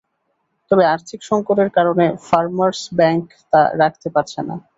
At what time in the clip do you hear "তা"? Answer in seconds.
3.51-3.61